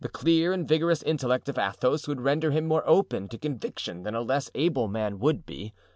The 0.03 0.09
clear 0.09 0.51
and 0.51 0.67
vigorous 0.67 1.03
intellect 1.03 1.47
of 1.47 1.59
Athos 1.59 2.07
would 2.07 2.21
render 2.21 2.49
him 2.49 2.65
more 2.65 2.81
open 2.89 3.27
to 3.27 3.37
conviction 3.37 4.01
than 4.01 4.15
a 4.15 4.21
less 4.21 4.49
able 4.55 4.87
man 4.87 5.19
would 5.19 5.45
be. 5.45 5.73